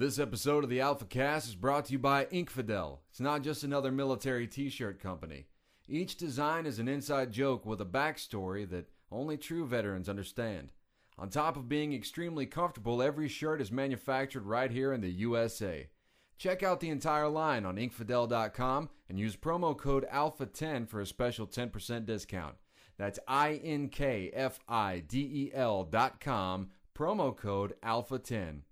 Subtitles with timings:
[0.00, 3.00] This episode of the Alpha Cast is brought to you by Inkfidel.
[3.10, 5.44] It's not just another military t shirt company.
[5.86, 10.72] Each design is an inside joke with a backstory that only true veterans understand.
[11.18, 15.90] On top of being extremely comfortable, every shirt is manufactured right here in the USA.
[16.38, 21.46] Check out the entire line on inkfidel.com and use promo code ALPHA10 for a special
[21.46, 22.54] 10% discount.
[22.96, 28.62] That's I N K F I D E L dot com, promo code ALPHA10.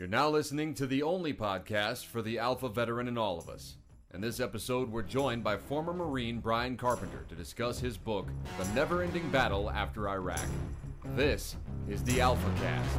[0.00, 3.76] You're now listening to the only podcast for the Alpha veteran in all of us.
[4.14, 8.26] In this episode, we're joined by former Marine Bryan Carpenter to discuss his book,
[8.58, 10.40] The Never Ending Battle After Iraq.
[11.16, 11.54] This
[11.86, 12.98] is the Alpha Cast.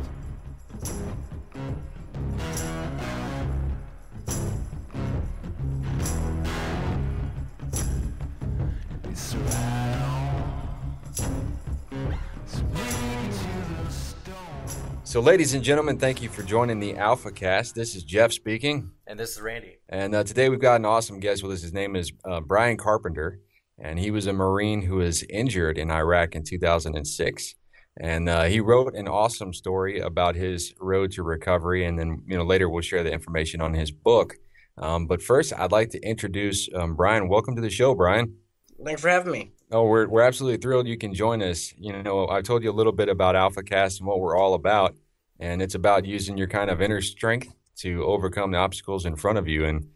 [15.12, 17.76] So, ladies and gentlemen, thank you for joining the Alpha Cast.
[17.76, 19.80] This is Jeff speaking, And this is Randy.
[19.90, 21.62] and uh, today we've got an awesome guest with us.
[21.62, 23.42] His name is uh, Bryan Carpenter,
[23.78, 27.56] and he was a Marine who was injured in Iraq in 2006.
[28.00, 32.38] And uh, he wrote an awesome story about his road to recovery, and then you
[32.38, 34.38] know later we'll share the information on his book.
[34.78, 37.28] Um, but first, I'd like to introduce um, Bryan.
[37.28, 38.38] Welcome to the show, Bryan.
[38.86, 39.52] Thanks for having me.
[39.74, 41.74] Oh, we're we're absolutely thrilled you can join us.
[41.78, 44.96] You know, I told you a little bit about AlphaCast and what we're all about,
[45.42, 49.40] and it's about using your kind of inner strength to overcome the obstacles in front
[49.40, 49.66] of you.
[49.66, 49.88] And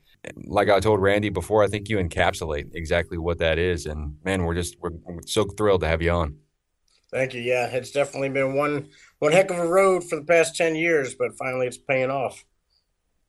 [0.45, 3.85] like I told Randy before, I think you encapsulate exactly what that is.
[3.85, 6.37] And man, we're just we're, we're so thrilled to have you on.
[7.11, 7.41] Thank you.
[7.41, 11.13] Yeah, it's definitely been one one heck of a road for the past ten years,
[11.13, 12.43] but finally it's paying off.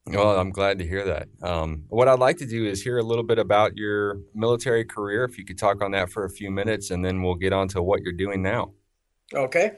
[0.07, 1.29] Well, I'm glad to hear that.
[1.43, 5.25] Um, what I'd like to do is hear a little bit about your military career.
[5.25, 7.67] If you could talk on that for a few minutes, and then we'll get on
[7.69, 8.73] to what you're doing now.
[9.35, 9.73] Okay.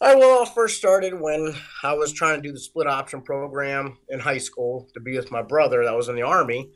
[0.00, 3.98] I well, all first started when I was trying to do the split option program
[4.08, 6.70] in high school to be with my brother that was in the army,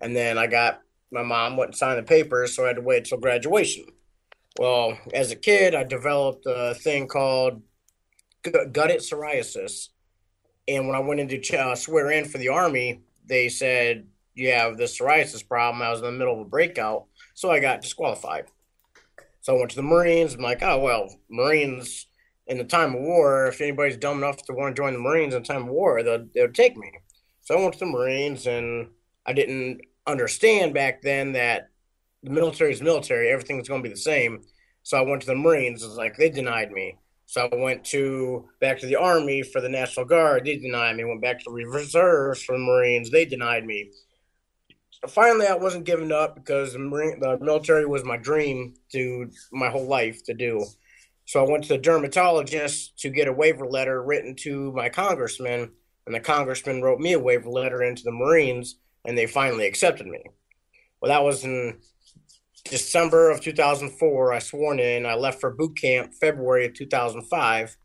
[0.00, 3.04] and then I got my mom wouldn't sign the papers, so I had to wait
[3.04, 3.84] till graduation.
[4.58, 7.62] Well, as a kid, I developed a thing called
[8.42, 9.88] guttate psoriasis,
[10.66, 14.78] and when I went into uh, swear in for the army, they said you have
[14.78, 15.82] this psoriasis problem.
[15.82, 17.04] I was in the middle of a breakout,
[17.34, 18.46] so I got disqualified.
[19.42, 20.34] So I went to the Marines.
[20.34, 22.06] I'm like, oh well, Marines
[22.46, 23.46] in the time of war.
[23.46, 26.26] If anybody's dumb enough to want to join the Marines in time of war, they'll
[26.34, 26.90] they'll take me.
[27.42, 28.88] So I went to the Marines, and
[29.26, 31.68] I didn't understand back then that
[32.22, 33.30] the military is military.
[33.30, 34.42] Everything's going to be the same.
[34.82, 35.82] So I went to the Marines.
[35.82, 36.96] It's like they denied me.
[37.26, 40.44] So I went to back to the Army for the National Guard.
[40.44, 41.04] They denied me.
[41.04, 43.10] Went back to the reserves for the Marines.
[43.10, 43.90] They denied me.
[44.90, 49.30] So finally, I wasn't giving up because the, Marine, the military was my dream to
[49.50, 50.64] my whole life to do.
[51.24, 55.70] So I went to the dermatologist to get a waiver letter written to my congressman,
[56.06, 60.06] and the congressman wrote me a waiver letter into the Marines, and they finally accepted
[60.06, 60.22] me.
[61.00, 61.78] Well, that was in
[62.64, 64.32] December of 2004.
[64.32, 65.06] I sworn in.
[65.06, 67.76] I left for boot camp February of 2005,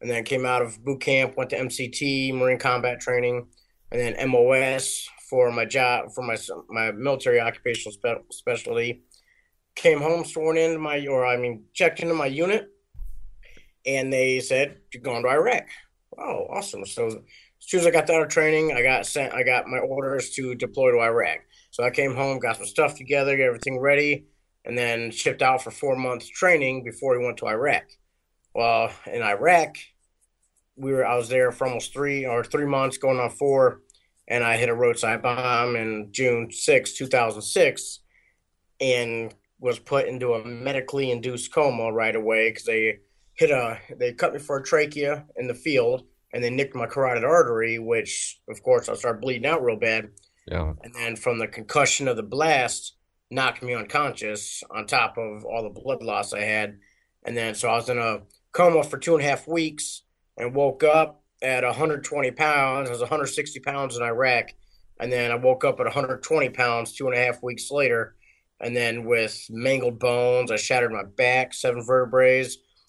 [0.00, 3.46] and then came out of boot camp, went to MCT, Marine Combat Training,
[3.90, 6.36] and then MOS for my job for my
[6.68, 9.02] my military occupational spe- specialty.
[9.74, 12.68] Came home, sworn into my, or I mean, checked into my unit,
[13.88, 15.66] and they said you're going to Iraq.
[16.18, 16.84] Oh, awesome!
[16.84, 17.16] So as
[17.60, 19.32] soon as I got out of training, I got sent.
[19.32, 21.38] I got my orders to deploy to Iraq.
[21.70, 24.26] So I came home, got some stuff together, got everything ready,
[24.64, 27.84] and then shipped out for four months training before we went to Iraq.
[28.54, 29.76] Well, in Iraq,
[30.76, 33.80] we were I was there for almost three or three months, going on four,
[34.26, 38.00] and I hit a roadside bomb in June 6, 2006,
[38.80, 42.98] and was put into a medically induced coma right away because they
[43.38, 46.86] hit a they cut me for a trachea in the field and they nicked my
[46.86, 50.10] carotid artery, which of course I started bleeding out real bad.
[50.46, 50.74] Yeah.
[50.82, 52.96] And then from the concussion of the blast,
[53.30, 56.78] knocked me unconscious on top of all the blood loss I had.
[57.24, 58.22] And then so I was in a
[58.52, 60.02] coma for two and a half weeks
[60.36, 62.88] and woke up at 120 pounds.
[62.88, 64.48] I was 160 pounds in Iraq.
[65.00, 68.16] And then I woke up at 120 pounds two and a half weeks later.
[68.60, 72.44] And then with mangled bones, I shattered my back, seven vertebrae,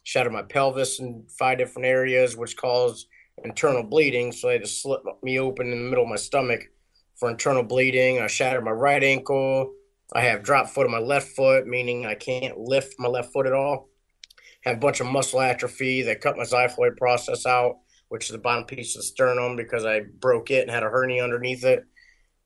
[0.09, 3.07] shattered my pelvis in five different areas, which caused
[3.43, 4.31] internal bleeding.
[4.31, 6.61] So they had to slit me open in the middle of my stomach
[7.15, 8.19] for internal bleeding.
[8.19, 9.71] I shattered my right ankle.
[10.11, 13.45] I have drop foot on my left foot, meaning I can't lift my left foot
[13.45, 13.89] at all.
[14.63, 16.01] Have a bunch of muscle atrophy.
[16.01, 17.77] They cut my xiphoid process out,
[18.07, 20.89] which is the bottom piece of the sternum, because I broke it and had a
[20.89, 21.83] hernia underneath it.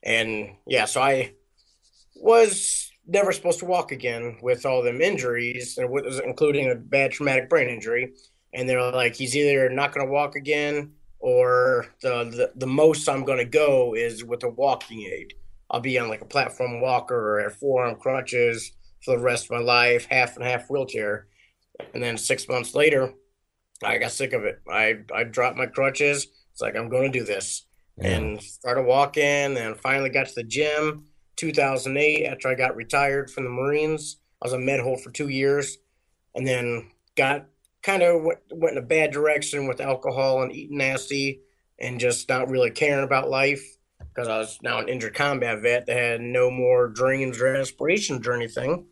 [0.04, 1.36] And yeah, so I
[2.14, 7.12] was never supposed to walk again with all them injuries, and with- including a bad
[7.12, 8.14] traumatic brain injury.
[8.56, 13.08] and they're like, he's either not going to walk again or the, the the most
[13.10, 15.34] I'm going to go is with a walking aid.
[15.72, 18.72] I'll be on like a platform walker or at forearm crutches
[19.04, 21.28] for the rest of my life, half and half wheelchair.
[21.96, 23.14] And then six months later,
[23.84, 24.62] I got sick of it.
[24.70, 26.28] I I dropped my crutches.
[26.52, 27.66] It's like I'm going to do this,
[27.98, 28.10] Yeah.
[28.18, 29.58] and started walking.
[29.58, 31.06] And finally got to the gym.
[31.44, 35.28] 2008, after I got retired from the Marines, I was a med hole for two
[35.28, 35.78] years,
[36.34, 37.48] and then got
[37.82, 41.42] kind of went, went in a bad direction with alcohol and eating nasty,
[41.80, 43.62] and just not really caring about life
[44.00, 48.26] because I was now an injured combat vet that had no more dreams or aspirations
[48.26, 48.86] or anything.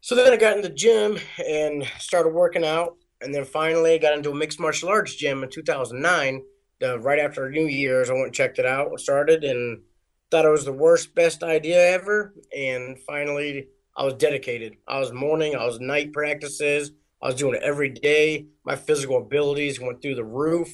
[0.00, 4.16] So then I got in the gym and started working out, and then finally got
[4.16, 6.42] into a mixed martial arts gym in 2009.
[6.82, 9.82] Uh, right after New Year's, I went and checked it out started, and
[10.30, 12.34] thought it was the worst, best idea ever.
[12.56, 14.76] And finally, I was dedicated.
[14.88, 16.90] I was morning, I was night practices.
[17.22, 18.46] I was doing it every day.
[18.66, 20.68] My physical abilities went through the roof,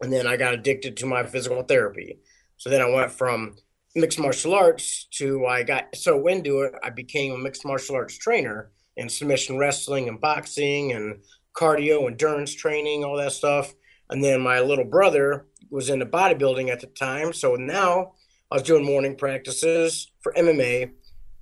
[0.00, 2.18] and then I got addicted to my physical therapy.
[2.56, 3.56] So then I went from
[3.94, 8.18] mixed martial arts to I got so into it, I became a mixed martial arts
[8.18, 11.22] trainer in submission wrestling and boxing and
[11.54, 13.72] cardio, endurance training, all that stuff.
[14.08, 17.32] And then my little brother was into bodybuilding at the time.
[17.32, 18.14] So now
[18.50, 20.90] I was doing morning practices for MMA.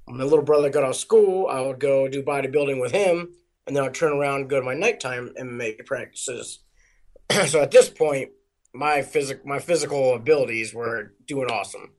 [0.08, 3.32] My little brother got out of school, I would go do bodybuilding with him,
[3.66, 6.58] and then I'd turn around and go to my nighttime MMA practices.
[7.46, 8.30] so at this point,
[8.74, 11.92] my physic my physical abilities were doing awesome.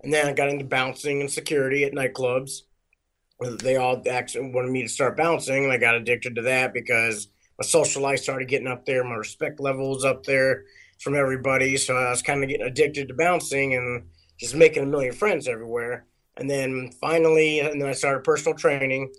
[0.00, 2.60] And then I got into bouncing and security at nightclubs.
[3.60, 7.28] They all actually wanted me to start bouncing, and I got addicted to that because
[7.58, 10.64] my social life started getting up there, my respect level was up there
[11.00, 11.76] from everybody.
[11.76, 14.04] So I was kind of getting addicted to bouncing and
[14.38, 16.06] just making a million friends everywhere.
[16.36, 19.12] And then finally, and then I started personal training.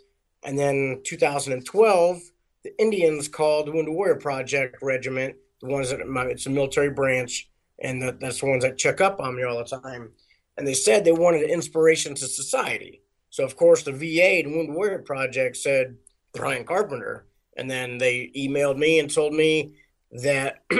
[0.44, 2.22] And then 2012,
[2.64, 6.90] the Indians called the Wounded Warrior Project Regiment, the ones that my, it's a military
[6.90, 7.50] branch,
[7.82, 10.12] and that, that's the ones that check up on me all the time.
[10.58, 13.02] And they said they wanted an inspiration to society.
[13.30, 15.96] So of course the VA, the Wounded Warrior Project, said
[16.34, 17.28] Bryan Carpenter,
[17.58, 19.76] and then they emailed me and told me
[20.12, 20.64] that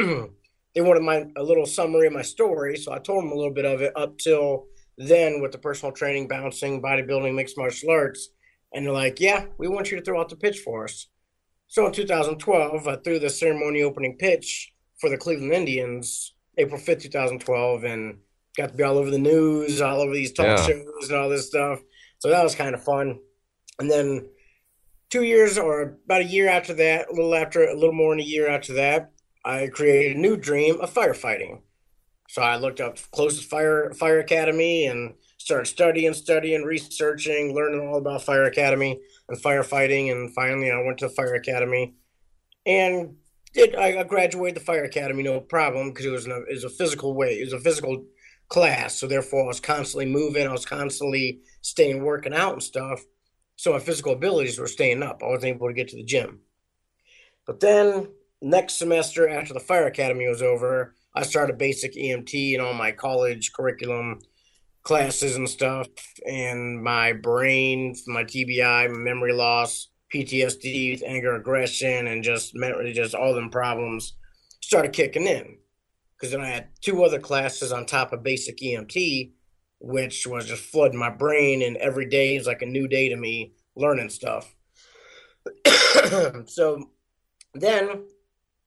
[0.80, 2.78] they wanted my a little summary of my story.
[2.78, 4.68] So I told them a little bit of it up till
[4.98, 8.30] then with the personal training, bouncing, bodybuilding, mixed martial arts,
[8.74, 11.08] and they're like, "Yeah, we want you to throw out the pitch for us."
[11.68, 14.72] So in 2012, I threw the ceremony opening pitch
[15.02, 18.20] for the Cleveland Indians, April 5th, 2012, and
[18.56, 20.66] got to be all over the news, all over these talk Yeah.
[20.66, 21.82] shows and all this stuff.
[22.20, 23.20] So that was kind of fun.
[23.80, 24.30] And then
[25.10, 28.22] two years or about a year after that, a little after, a little more than
[28.22, 29.12] a year after that,
[29.44, 31.62] I created a new dream of firefighting.
[32.30, 37.98] So I looked up closest fire fire academy and started studying, studying, researching, learning all
[37.98, 40.12] about fire academy and firefighting.
[40.12, 41.96] And finally, I went to the fire academy
[42.66, 43.16] and
[43.54, 47.16] did I graduated the fire academy no problem because it was it was a physical
[47.16, 48.06] way, it was a physical
[48.48, 48.96] class.
[48.96, 53.02] So therefore, I was constantly moving, I was constantly staying working out and stuff.
[53.56, 55.22] So my physical abilities were staying up.
[55.24, 56.42] I wasn't able to get to the gym.
[57.46, 58.08] But then
[58.42, 62.92] next semester after the fire academy was over, I started basic EMT and all my
[62.92, 64.20] college curriculum
[64.84, 65.88] classes and stuff.
[66.26, 73.34] And my brain, my TBI, memory loss, PTSD, anger, aggression, and just memory, just all
[73.34, 74.14] them problems
[74.62, 75.58] started kicking in.
[76.16, 79.32] Because then I had two other classes on top of basic EMT,
[79.80, 81.62] which was just flooding my brain.
[81.62, 84.54] And every day is like a new day to me learning stuff.
[86.46, 86.90] so
[87.54, 88.06] then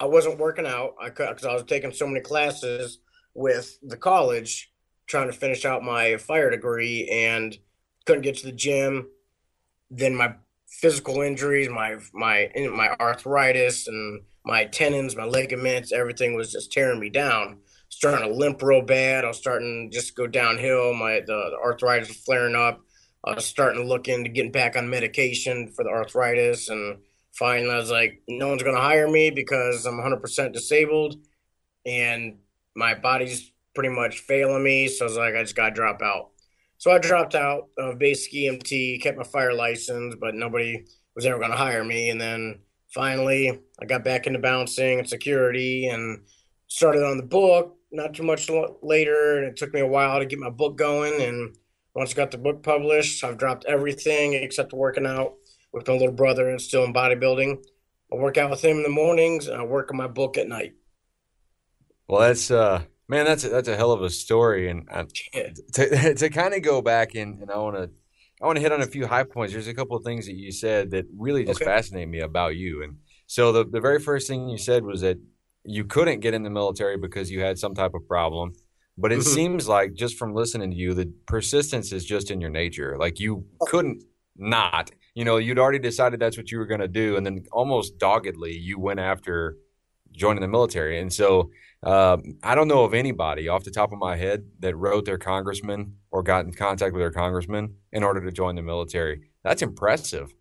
[0.02, 0.96] I wasn't working out.
[1.00, 2.98] I because I was taking so many classes
[3.34, 4.72] with the college,
[5.06, 7.56] trying to finish out my fire degree, and
[8.04, 9.08] couldn't get to the gym.
[9.92, 10.34] Then my
[10.66, 16.98] physical injuries, my my my arthritis, and my tendons, my ligaments, everything was just tearing
[16.98, 17.58] me down.
[17.88, 19.24] Starting to limp real bad.
[19.24, 20.94] I was starting to just go downhill.
[20.94, 22.80] My the, the arthritis was flaring up.
[23.24, 26.98] I was starting to look into getting back on medication for the arthritis, and
[27.32, 31.16] finally I was like, no one's gonna hire me because I'm 100% disabled,
[31.86, 32.38] and
[32.74, 34.88] my body's pretty much failing me.
[34.88, 36.30] So I was like, I just gotta drop out.
[36.78, 40.84] So I dropped out of basic EMT, kept my fire license, but nobody
[41.14, 42.10] was ever gonna hire me.
[42.10, 42.60] And then
[42.92, 46.24] finally, I got back into bouncing and security, and
[46.66, 47.76] started on the book.
[47.94, 48.50] Not too much
[48.82, 51.20] later, and it took me a while to get my book going.
[51.20, 51.54] And
[51.94, 55.34] once I got the book published, I've dropped everything except working out
[55.72, 57.64] with my little brother and still in bodybuilding.
[58.12, 60.48] I work out with him in the mornings and I work on my book at
[60.48, 60.74] night.
[62.08, 65.04] Well, that's uh, man, that's a, that's a hell of a story, and uh,
[65.74, 67.90] to to kind of go back and, and I want to
[68.42, 69.52] I want to hit on a few high points.
[69.52, 71.64] There's a couple of things that you said that really just Okay.
[71.64, 75.18] fascinate me about you, and So the the very first thing you said was that
[75.64, 78.52] you couldn't get in the military because you had some type of problem.
[78.98, 79.22] But it Mhm.
[79.22, 82.96] seems like just from listening to you, the persistence is just in your nature.
[82.98, 84.02] Like you couldn't
[84.36, 84.90] not.
[85.14, 87.98] You know, you'd already decided that's what you were going to do, and then almost
[87.98, 89.56] doggedly you went after
[90.12, 91.00] joining the military.
[91.00, 91.50] And so
[91.82, 95.18] um, I don't know of anybody off the top of my head that wrote their
[95.18, 99.22] congressman or got in contact with their congressman in order to join the military.
[99.42, 100.32] That's impressive.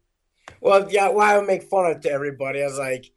[0.62, 2.62] Well, yeah, well, I would make fun of it to everybody.
[2.62, 3.12] I was like,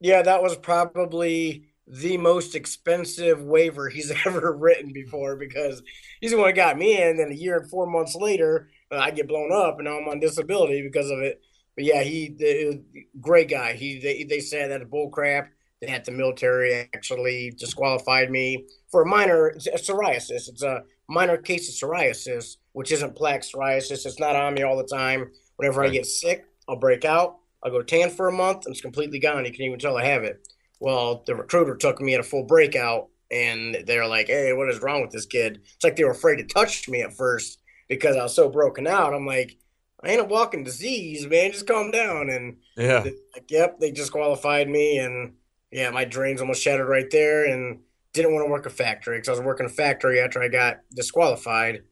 [0.00, 5.82] yeah, that was probably the most expensive waiver he's ever written before because
[6.20, 7.20] he's the one that got me in.
[7.20, 10.20] And a year and four months later, I get blown up and now I'm on
[10.20, 11.40] disability because of it.
[11.76, 12.82] But yeah, he, the,
[13.20, 13.74] great guy.
[13.74, 15.50] He, they, they said that bull crap.
[15.82, 20.46] That the military actually disqualified me for a minor psoriasis.
[20.46, 24.04] It's a minor case of psoriasis, which isn't plaque psoriasis.
[24.04, 25.30] It's not on me all the time.
[25.56, 27.36] Whenever I get sick, I'll break out.
[27.62, 29.46] I'll go tan for a month, and it's completely gone.
[29.46, 30.46] You can even tell I have it.
[30.80, 34.82] Well, the recruiter took me at a full breakout, and they're like, "Hey, what is
[34.82, 37.59] wrong with this kid?" It's like they were afraid to touch me at first
[37.90, 39.12] because I was so broken out.
[39.12, 39.58] I'm like,
[40.02, 41.52] "I ain't a walking disease, man.
[41.52, 43.04] Just calm down." And Yeah.
[43.34, 45.34] like, yep, they disqualified me, and
[45.70, 47.80] yeah, my dreams almost shattered right there, and
[48.14, 50.78] didn't want to work a factory because I was working a factory after I got
[50.94, 51.82] disqualified,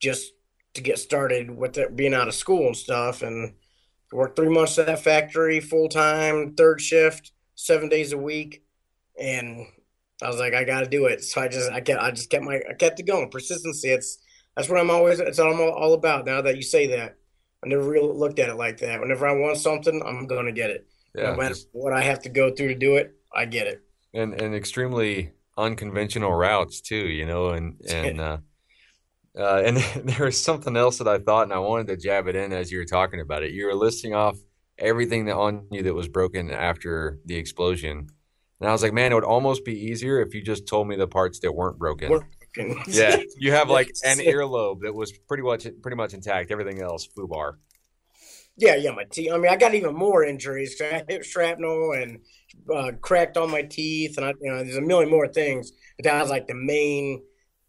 [0.00, 0.32] just
[0.74, 3.54] to get started with it, being out of school and stuff, and
[4.12, 8.62] worked three months at that factory full time, third shift, seven days a week,
[9.20, 9.66] and
[10.22, 11.24] I was like, I got to do it.
[11.24, 13.30] So I just, I kept, I just kept my, I kept it going.
[13.30, 13.88] Persistency.
[13.90, 14.18] It's
[14.56, 15.20] that's what I'm always.
[15.20, 16.26] It's what I'm all, all about.
[16.26, 17.16] Now that you say that,
[17.64, 19.00] I never really looked at it like that.
[19.00, 20.86] Whenever I want something, I'm gonna get it.
[21.14, 21.30] Yeah.
[21.32, 23.82] no matter just- what I have to go through to do it, I get it.
[24.14, 28.38] and and extremely unconventional routes too, you know, and and uh,
[29.38, 32.36] uh, and there was something else that I thought, and I wanted to jab it
[32.36, 33.52] in as you were talking about it.
[33.52, 34.38] You were listing off
[34.78, 38.08] everything that on you that was broken after the explosion,
[38.60, 40.96] and I was like, man, it would almost be easier if you just told me
[40.96, 42.10] the parts that weren't broken.
[42.56, 46.50] Work- Yeah, you have like an earlobe that was pretty much pretty much intact.
[46.50, 47.54] Everything else, FUBAR.
[48.56, 49.32] Yeah, yeah, my teeth.
[49.32, 50.80] I mean, I got even more injuries.
[50.80, 52.20] I had hip shrapnel and
[52.72, 55.72] uh, cracked all my teeth, and I, you know, there's a million more things.
[55.96, 57.22] But that was like the main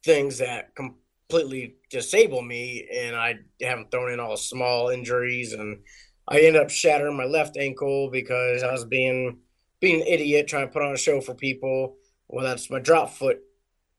[0.04, 5.80] things that completely disabled me, and I haven't thrown in all the small injuries, and
[6.28, 9.40] I ended up shattering my left ankle because I was being
[9.80, 11.96] being an idiot trying to put on a show for people.
[12.28, 13.40] Well, that's my drop foot.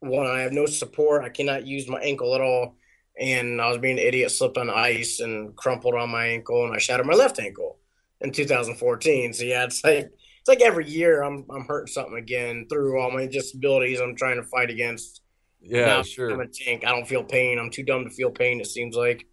[0.02, 1.25] One, I have no support.
[1.25, 2.76] I cannot use my ankle at all
[3.18, 6.75] and I was being an idiot, slipped on ice and crumpled on my ankle, and
[6.75, 7.78] I shattered my left ankle
[8.21, 9.32] in 2014.
[9.32, 13.11] So yeah, it's like it's like every year I'm I'm hurting something again through all
[13.11, 15.21] my disabilities I'm trying to fight against.
[15.61, 16.85] Yeah, Now I'm a tank.
[16.85, 17.59] I don't feel pain.
[17.59, 18.61] I'm too dumb to feel pain.
[18.61, 19.26] It seems like.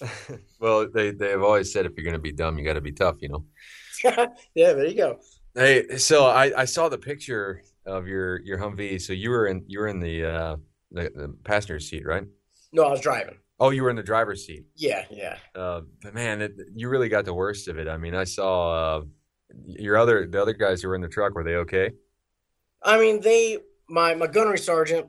[0.60, 2.92] well, they they've always said if you're going to be dumb, you got to be
[2.92, 3.44] tough, you know.
[4.04, 5.18] yeah, there you go.
[5.54, 9.00] Hey, so I, I saw the picture of your your Humvee.
[9.00, 10.56] So you were in you were in the uh
[10.92, 12.24] the, the passenger seat, right?
[12.72, 13.36] No, I was driving.
[13.58, 14.64] Oh, you were in the driver's seat.
[14.74, 15.36] Yeah, yeah.
[15.54, 17.88] Uh, but man, it, you really got the worst of it.
[17.88, 19.02] I mean, I saw uh,
[19.66, 21.34] your other the other guys who were in the truck.
[21.34, 21.90] Were they okay?
[22.82, 25.08] I mean, they my my gunnery sergeant,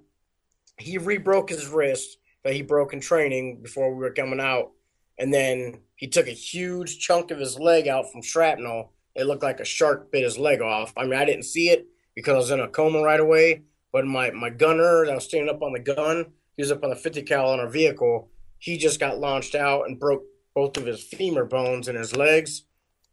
[0.78, 4.72] he re-broke his wrist that he broke in training before we were coming out,
[5.18, 8.92] and then he took a huge chunk of his leg out from shrapnel.
[9.16, 10.94] It looked like a shark bit his leg off.
[10.98, 13.64] I mean, I didn't see it because I was in a coma right away.
[13.92, 16.26] But my my gunner that was standing up on the gun,
[16.56, 18.30] he was up on the 50 cal on our vehicle.
[18.60, 22.64] He just got launched out and broke both of his femur bones in his legs.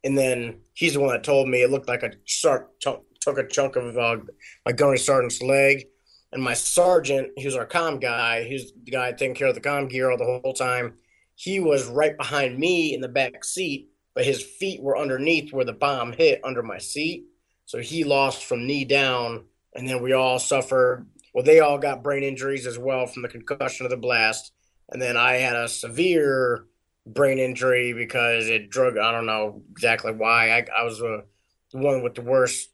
[0.04, 3.46] And then he's the one that told me it looked like a shark took a
[3.46, 4.18] chunk of uh,
[4.64, 5.86] my gunnery sergeant's leg.
[6.32, 9.54] And my sergeant, he was our comm guy, he was the guy taking care of
[9.54, 10.94] the comm gear all the whole time.
[11.34, 15.64] He was right behind me in the back seat, but his feet were underneath where
[15.64, 17.24] the bomb hit under my seat.
[17.68, 19.44] So he lost from knee down,
[19.74, 21.06] and then we all suffered.
[21.34, 24.52] Well, they all got brain injuries as well from the concussion of the blast.
[24.88, 26.64] And then I had a severe
[27.06, 28.96] brain injury because it drug.
[28.96, 30.50] I don't know exactly why.
[30.50, 31.24] I, I was the
[31.72, 32.70] one with the worst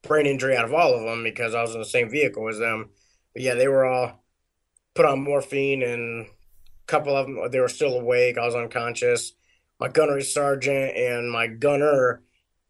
[0.00, 2.58] brain injury out of all of them because I was in the same vehicle as
[2.58, 2.88] them.
[3.34, 4.24] But yeah, they were all
[4.94, 6.30] put on morphine, and a
[6.86, 8.38] couple of them they were still awake.
[8.38, 9.34] I was unconscious.
[9.78, 12.22] My gunnery sergeant and my gunner,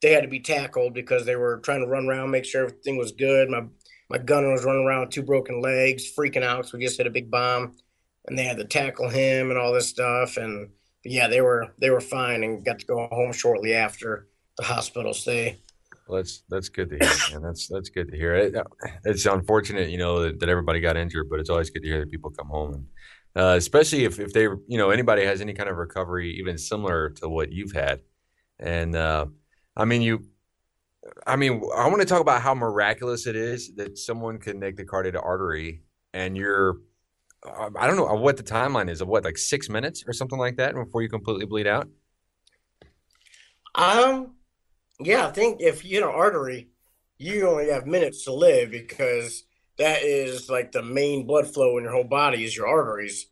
[0.03, 2.97] they had to be tackled because they were trying to run around, make sure everything
[2.97, 3.49] was good.
[3.49, 3.65] My
[4.09, 7.07] my gunner was running around with two broken legs, freaking out because we just hit
[7.07, 7.77] a big bomb,
[8.27, 10.37] and they had to tackle him and all this stuff.
[10.37, 10.71] And
[11.05, 14.27] yeah, they were they were fine and got to go home shortly after
[14.57, 15.59] the hospital stay.
[16.09, 17.43] Well, that's that's good to hear, man.
[17.43, 18.35] That's that's good to hear.
[18.35, 18.57] It,
[19.05, 22.01] it's unfortunate, you know, that, that everybody got injured, but it's always good to hear
[22.01, 22.87] that people come home, and
[23.37, 27.11] uh, especially if if they, you know, anybody has any kind of recovery, even similar
[27.11, 28.01] to what you've had.
[28.59, 29.27] And uh,
[29.77, 30.25] I mean, you.
[31.27, 34.77] I mean, I want to talk about how miraculous it is that someone could make
[34.77, 36.77] the carotid artery, and you're.
[37.47, 40.39] uh, I don't know what the timeline is of what, like six minutes or something
[40.39, 41.89] like that, before you completely bleed out.
[43.75, 44.35] Um,
[44.99, 46.69] yeah, I think if you hit an artery,
[47.17, 49.45] you only have minutes to live because
[49.79, 53.30] that is like the main blood flow in your whole body is your arteries.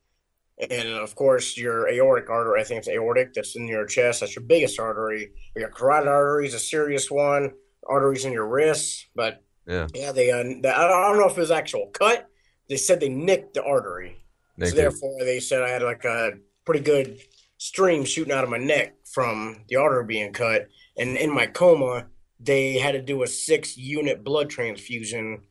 [0.71, 4.21] And of course, your aortic artery, I think it's aortic, that's in your chest.
[4.21, 5.31] That's your biggest artery.
[5.55, 7.53] Your carotid artery is a serious one.
[7.88, 10.31] Arteries in your wrists, but Yeah, yeah, they.
[10.31, 12.29] Uh, they I don't know if it was actual cut.
[12.69, 14.17] They said they nicked the artery,
[14.59, 14.83] They so did.
[14.85, 16.33] therefore they said I had like a
[16.67, 17.19] pretty good
[17.57, 20.69] stream shooting out of my neck from the artery being cut.
[20.99, 22.07] And in my coma,
[22.41, 25.43] they had to do a six unit blood transfusion,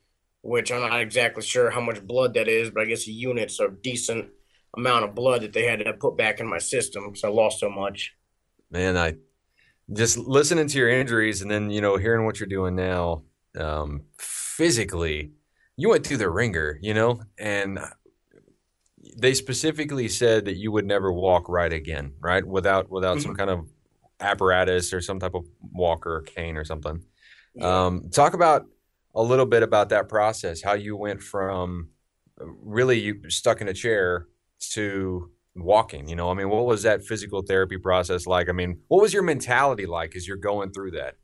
[0.41, 3.59] which I'm not exactly sure how much blood that is, but I guess a unit's
[3.59, 4.29] a decent
[4.77, 7.59] amount of blood that they had to put back in my system because I lost
[7.59, 8.15] so much.
[8.71, 9.15] Man, I
[9.91, 13.23] just listening to your injuries and then you know hearing what you're doing now,
[13.59, 15.31] um, physically,
[15.75, 17.79] you went through the ringer, you know, and
[19.17, 23.49] they specifically said that you would never walk right again, right, without without some kind
[23.49, 23.67] of
[24.19, 27.03] apparatus or some type of walker or cane or something.
[27.59, 28.65] Um, talk about
[29.15, 31.89] a little bit about that process, how you went from
[32.39, 34.27] really you stuck in a chair
[34.73, 36.07] to walking.
[36.07, 38.49] You know, I mean, what was that physical therapy process like?
[38.49, 41.15] I mean, what was your mentality like as you're going through that?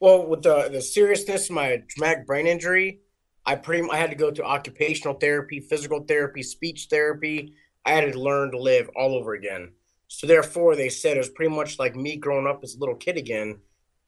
[0.00, 3.00] Well, with the the seriousness of my traumatic brain injury,
[3.46, 7.54] I pretty I had to go to occupational therapy, physical therapy, speech therapy.
[7.86, 9.72] I had to learn to live all over again.
[10.08, 12.94] So therefore, they said it was pretty much like me growing up as a little
[12.94, 13.58] kid again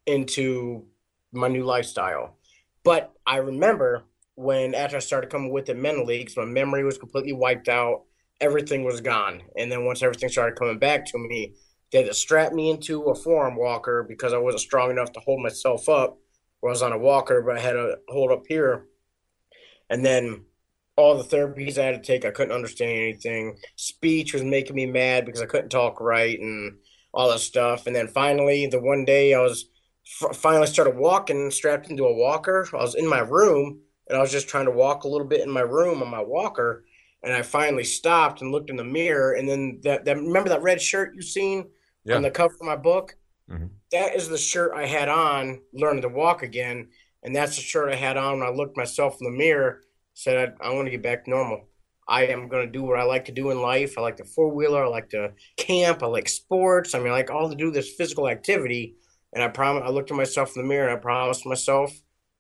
[0.07, 0.87] into
[1.33, 2.37] my new lifestyle.
[2.85, 4.05] But I remember
[4.37, 8.03] when after I started coming with it mentally, because my memory was completely wiped out,
[8.41, 9.43] everything was gone.
[9.57, 11.55] And then once everything started coming back to me,
[11.91, 15.21] they had to strap me into a forearm walker because I wasn't strong enough to
[15.21, 16.19] hold myself up.
[16.65, 18.87] I was on a walker, but I had to hold up here.
[19.89, 20.45] And then
[20.97, 23.57] all the therapies I had to take, I couldn't understand anything.
[23.77, 26.79] Speech was making me mad because I couldn't talk right and
[27.13, 27.87] all that stuff.
[27.87, 29.67] And then finally, the one day I was
[30.35, 32.67] finally started walking, strapped into a walker.
[32.73, 35.43] I was in my room and I was just trying to walk a little bit
[35.43, 36.85] in my room on my walker.
[37.23, 39.33] And I finally stopped and looked in the mirror.
[39.33, 41.71] And then that, that remember that red shirt you seen
[42.05, 42.17] Yeah.
[42.17, 43.17] on the cover of my book?
[43.51, 43.71] Mhm.
[43.93, 46.89] That is the shirt I had on learning to walk again.
[47.23, 49.83] And that's the shirt I had on when I looked myself in the mirror,
[50.15, 51.69] said, I, I want to get back to normal.
[52.09, 53.99] I am going to do what I like to do in life.
[53.99, 54.85] I like the four wheeler.
[54.85, 56.05] I like to camp.
[56.05, 56.95] I like sports.
[56.95, 58.95] I mean, I like all to do this physical activity.
[59.33, 61.93] And I promise, I looked at myself in the mirror and I promised myself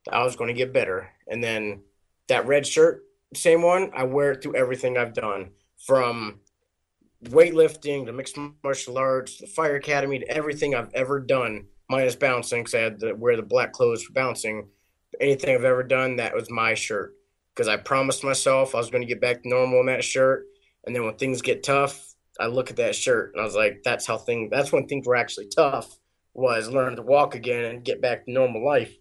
[0.04, 1.10] that I was going to get better.
[1.26, 1.82] And then
[2.28, 3.02] that red shirt,
[3.34, 5.50] same one, I wear it through everything I've done
[5.86, 6.40] from
[7.24, 12.60] weightlifting to mixed martial arts, the fire academy, to everything I've ever done, minus bouncing,
[12.60, 14.68] because I had to wear the black clothes for bouncing.
[15.20, 17.14] Anything I've ever done, that was my shirt.
[17.54, 20.46] Because I promised myself I was going to get back to normal in that shirt.
[20.84, 23.80] And then when things get tough, I look at that shirt and I was like,
[23.82, 25.98] that's how things, that's when things were actually tough,
[26.34, 28.94] was learning to walk again and get back to normal life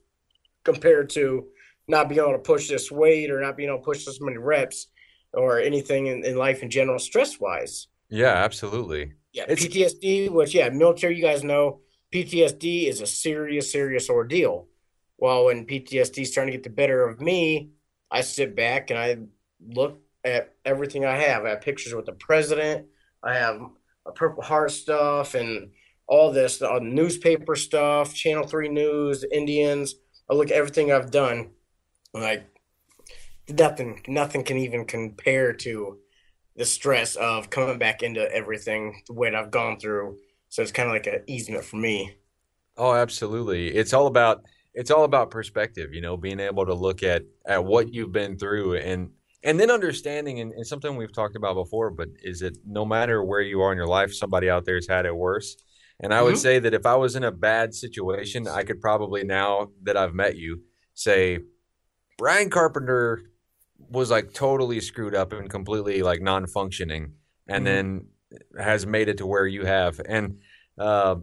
[0.64, 1.48] compared to
[1.88, 4.38] not being able to push this weight or not being able to push this many
[4.38, 4.88] reps
[5.34, 7.88] or anything in, in life in general, stress wise.
[8.10, 9.13] Yeah, absolutely.
[9.34, 11.82] Yeah, It's- PTSD, which yeah, military, you guys know,
[12.13, 14.67] PTSD is a serious, serious ordeal.
[15.17, 17.71] Well, when PTSD is trying to get the better of me,
[18.12, 19.17] I sit back and I
[19.67, 21.45] look at everything I have.
[21.45, 22.88] I have pictures with the president.
[23.24, 23.62] I have
[24.06, 25.71] a Purple Heart stuff and
[26.08, 29.95] all this, the uh, newspaper stuff, Channel Three News, Indians.
[30.30, 31.50] I look at everything I've done.
[32.15, 32.47] Like
[33.49, 35.99] nothing, nothing can even compare to
[36.56, 40.19] the stress of coming back into everything the way I've gone through.
[40.49, 42.15] So it's kind of like an easement for me.
[42.78, 43.69] Oh, absolutely.
[43.73, 47.63] It's all about it's all about perspective, you know, being able to look at at
[47.63, 49.12] what you've been through and
[49.43, 53.23] and then understanding and, and something we've talked about before, but is it no matter
[53.23, 55.56] where you are in your life, somebody out there's had it worse.
[56.01, 56.38] And I would Mhm.
[56.38, 60.13] say that if I was in a bad situation, I could probably now that I've
[60.13, 60.62] met you
[60.93, 61.39] say
[62.17, 63.21] Bryan Carpenter
[63.89, 67.13] was like totally screwed up and completely like non-functioning
[67.47, 67.65] and Mhm.
[67.65, 68.08] then
[68.60, 70.39] has made it to where you have and
[70.78, 71.15] uh,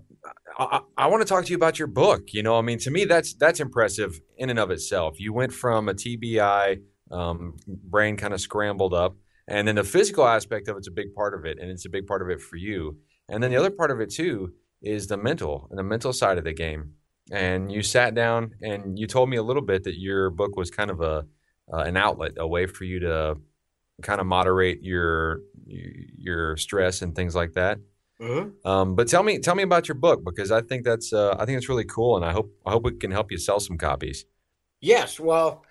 [0.59, 2.33] I, I want to talk to you about your book.
[2.33, 5.21] You know, I mean, to me, that's that's impressive in and of itself.
[5.21, 9.15] You went from a TBI, um, brain kind of scrambled up,
[9.47, 11.91] and then the physical aspect of it's a big part of it, and it's a
[11.91, 12.97] big part of it for you.
[13.29, 16.39] And then the other part of it too is the mental and the mental side
[16.39, 16.95] of the game.
[17.33, 20.71] And you sat down and you told me a little bit that your book was
[20.71, 21.27] kind of a
[21.73, 23.39] uh, an outlet, a way for you to
[24.03, 27.79] kind of moderate your your stress and things like that.
[28.21, 28.53] Mhm.
[28.67, 31.47] Um, but tell me, tell me about your book because I think that's uh, I
[31.47, 33.79] think it's really cool, and I hope I hope it can help you sell some
[33.79, 34.27] copies.
[34.81, 35.65] Yes, well,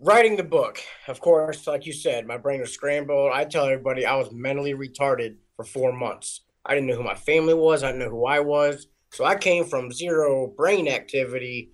[0.00, 3.30] writing the book, of course, like you said, my brain was scrambled.
[3.32, 6.40] I tell everybody I was mentally retarded for four months.
[6.64, 7.84] I didn't know who my family was.
[7.84, 8.88] I didn't know who I was.
[9.12, 11.70] So I came from zero brain activity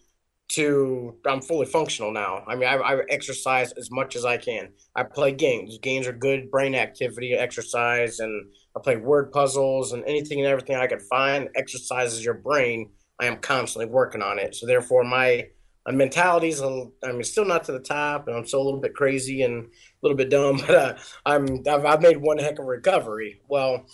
[0.52, 2.44] to I'm fully functional now.
[2.46, 4.68] I mean, I, I exercise as much as I can.
[4.94, 5.78] I play games.
[5.78, 8.44] Games are good brain activity, exercise, and
[8.76, 12.90] I play word puzzles and anything and everything I could find exercises your brain.
[13.20, 14.54] I am constantly working on it.
[14.54, 15.46] So therefore, my
[15.86, 18.94] my mentality's I mean, still not to the top, and I'm still a little bit
[18.94, 19.68] crazy and a
[20.02, 20.58] little bit dumb.
[20.66, 23.40] But uh, I'm I've, I've made one heck of a recovery.
[23.48, 23.86] Well,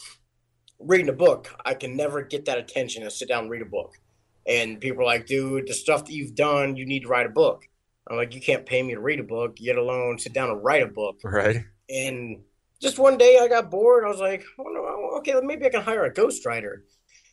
[0.79, 3.67] reading a book, I can never get that attention to sit down and read a
[3.67, 3.95] book.
[4.47, 7.31] And people are like, dude, the stuff that you've done, you need to write a
[7.31, 7.65] book.
[8.09, 10.65] I'm like, you can't pay me to read a book, yet alone sit down and
[10.65, 11.21] write a book.
[11.23, 11.65] Right?
[11.91, 12.41] And
[12.81, 14.05] just one day I got bored.
[14.05, 16.83] I was like, oh, no, okay, maybe I can hire a ghostwriter.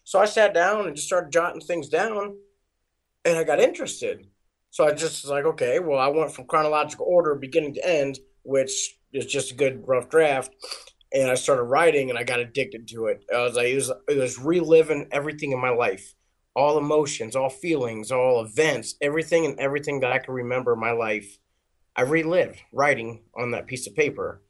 [0.03, 2.35] So I sat down and just started jotting things down,
[3.23, 4.27] and I got interested.
[4.69, 8.19] So I just was like, okay, well, I went from chronological order, beginning to end,
[8.43, 10.53] which is just a good rough draft.
[11.13, 13.23] And I started writing, and I got addicted to it.
[13.33, 16.13] I was like, it was, it was reliving everything in my life,
[16.55, 20.91] all emotions, all feelings, all events, everything and everything that I can remember in my
[20.91, 21.37] life.
[21.95, 24.41] I relived writing on that piece of paper.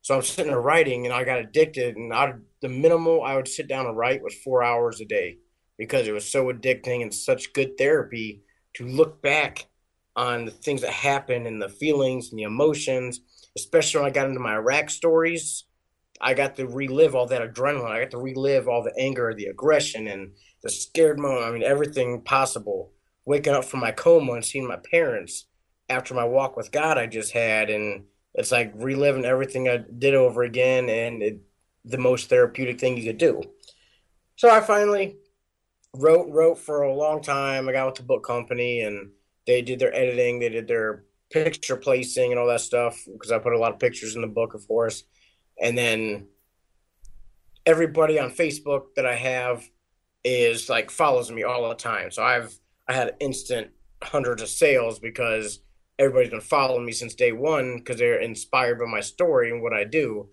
[0.00, 1.96] So I'm sitting there writing, and I got addicted.
[1.96, 5.38] And I, the minimal I would sit down and write was four hours a day
[5.76, 8.42] because it was so addicting and such good therapy
[8.74, 9.66] to look back
[10.16, 13.20] on the things that happened and the feelings and the emotions.
[13.56, 15.64] Especially when I got into my Iraq stories,
[16.24, 17.90] I got to relive all that adrenaline.
[17.90, 20.32] I got to relive all the anger, the aggression, and
[20.62, 21.44] the scared moment.
[21.44, 22.92] I mean, everything possible.
[23.26, 25.46] Waking up from my coma and seeing my parents
[25.90, 30.14] after my walk with God I just had, and it's like reliving everything I did
[30.14, 31.40] over again, and it,
[31.84, 33.42] the most therapeutic thing you could do.
[34.36, 35.16] So I finally
[35.94, 37.68] wrote wrote for a long time.
[37.68, 39.10] I got with the book company, and
[39.46, 43.38] they did their editing, they did their picture placing, and all that stuff because I
[43.38, 45.04] put a lot of pictures in the book, of course.
[45.60, 46.26] And then
[47.66, 49.68] everybody on Facebook that I have
[50.24, 52.10] is like follows me all the time.
[52.10, 53.70] So I've I had instant
[54.02, 55.60] hundreds of sales because
[55.98, 59.72] everybody's been following me since day one because they're inspired by my story and what
[59.72, 60.28] I do.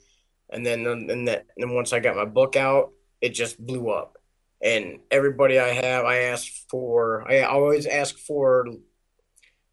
[0.49, 3.89] And then and that and then once I got my book out, it just blew
[3.89, 4.17] up.
[4.63, 8.67] And everybody I have, I ask for I always ask for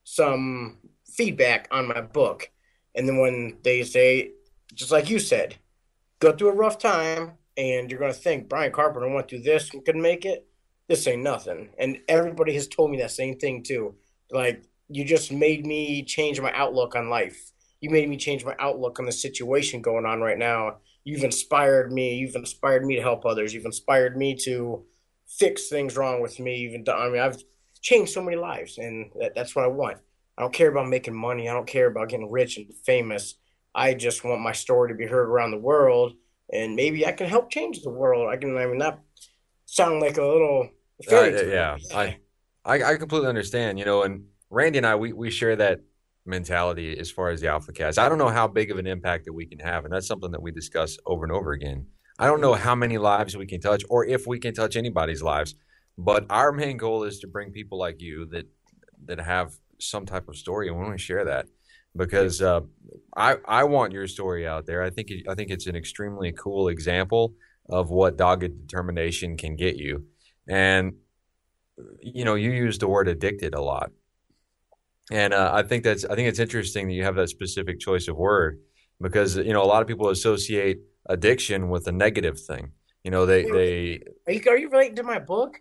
[0.04, 2.50] some feedback on my book.
[2.94, 4.32] And then when they say,
[4.78, 5.56] just like you said,
[6.20, 9.74] go through a rough time and you're going to think Bryan Carpenter went through this
[9.74, 10.46] and couldn't make it.
[10.88, 11.70] This ain't nothing.
[11.78, 13.96] And everybody has told me that same thing too.
[14.30, 17.50] Like, you just made me change my outlook on life.
[17.80, 20.76] You made me change my outlook on the situation going on right now.
[21.04, 22.14] You've inspired me.
[22.14, 23.52] You've inspired me to help others.
[23.52, 24.84] You've inspired me to
[25.26, 26.56] fix things wrong with me.
[26.56, 27.42] Even I mean, I've
[27.80, 29.98] changed so many lives, and that, that's what I want.
[30.36, 31.48] I don't care about making money.
[31.48, 33.34] I don't care about getting rich and famous.
[33.74, 36.14] I just want my story to be heard around the world,
[36.52, 38.28] and maybe I can help change the world.
[38.33, 38.57] I can.
[38.57, 39.00] I mean, not
[39.66, 40.70] sound like a little
[41.09, 41.50] fairy Uh, tale.
[41.50, 42.16] yeah, I,
[42.64, 43.78] I I completely understand.
[43.78, 45.81] You know, and Randy and I we we share that
[46.26, 47.98] mentality as far as the Alpha Cast.
[47.98, 50.31] I don't know how big of an impact that we can have, and that's something
[50.33, 51.87] that we discuss over and over again.
[52.18, 55.22] I don't know how many lives we can touch, or if we can touch anybody's
[55.22, 55.54] lives,
[55.96, 58.46] but our main goal is to bring people like you that
[59.07, 61.46] that have some type of story, and we want to share that
[61.96, 62.61] because uh,
[63.16, 64.83] I I want your story out there.
[64.83, 67.35] I think it, I think it's an extremely cool example
[67.68, 70.05] of what dogged determination can get you,
[70.48, 70.94] and
[72.01, 73.90] you know you use the word addicted a lot,
[75.11, 78.09] and uh, I think that's I think it's interesting that you have that specific choice
[78.09, 78.61] of word
[79.01, 82.72] because you know a lot of people associate addiction with a negative thing.
[83.05, 85.61] You know they they Are you, are you relating to my book?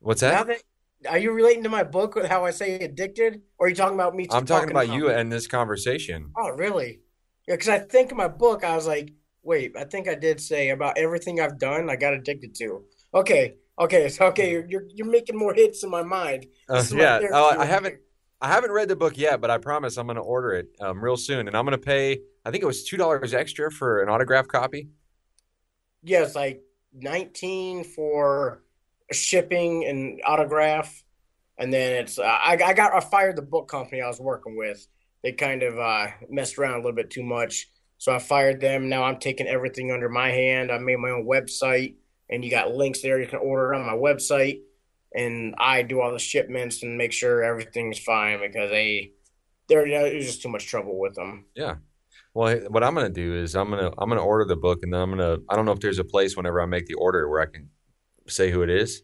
[0.00, 0.62] what's Now that?
[1.08, 3.94] Are you relating to my book with how I say addicted, or are you talking
[3.94, 4.26] about me?
[4.30, 6.32] I'm talking about you about- and this conversation.
[6.36, 7.00] Oh, really?
[7.48, 10.40] Yeah, because I think in my book I was like, wait, I think I did
[10.40, 12.84] say about everything I've done, I got addicted to.
[13.14, 16.46] Okay, okay, so okay, you're you're, you're making more hits in my mind.
[16.68, 17.96] Uh, is my yeah, oh, I haven't.
[18.42, 21.04] I haven't read the book yet, but I promise I'm going to order it um,
[21.04, 22.20] real soon, and I'm going to pay.
[22.44, 24.88] I think it was two dollars extra for an autograph copy.
[26.02, 26.62] Yes, like
[26.94, 28.62] 19 for
[29.12, 31.02] shipping and autograph,
[31.58, 34.56] and then it's uh, I I got I fired the book company I was working
[34.56, 34.86] with.
[35.22, 37.68] They kind of uh, messed around a little bit too much,
[37.98, 38.88] so I fired them.
[38.88, 40.72] Now I'm taking everything under my hand.
[40.72, 41.96] I made my own website,
[42.30, 43.20] and you got links there.
[43.20, 44.60] You can order on my website,
[45.14, 49.12] and I do all the shipments and make sure everything's fine because they
[49.68, 51.46] they're there's just too much trouble with them.
[51.54, 51.76] Yeah.
[52.32, 55.00] Well, what I'm gonna do is I'm gonna I'm gonna order the book, and then
[55.00, 57.40] I'm gonna I don't know if there's a place whenever I make the order where
[57.40, 57.68] I can
[58.30, 59.02] say who it is,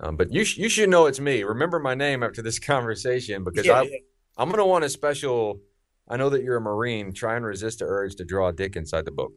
[0.00, 1.42] um, but you sh- you should know it's me.
[1.42, 3.96] Remember my name after this conversation because Yeah, I yeah.
[4.36, 5.60] I'm gonna want a special.
[6.08, 7.12] I know that you're a Marine.
[7.12, 9.32] Try and resist the urge to draw a dick inside the book.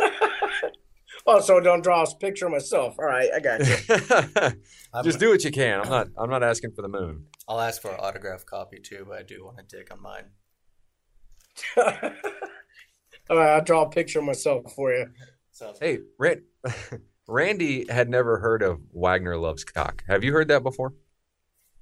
[1.26, 2.96] oh, so don't draw a picture of myself.
[2.98, 4.62] All right, I got you.
[5.02, 5.80] Just do what you can.
[5.80, 7.26] I'm not I'm not asking for the moon.
[7.48, 10.24] I'll ask for an autograph copy too, but I do want a dick on mine.
[13.28, 15.06] All right, I'll draw a picture of myself for you.
[15.50, 16.42] Sounds Hey, Rand,
[17.26, 20.04] Randy had never heard of Wagner loves cock.
[20.08, 20.94] Have you heard that before?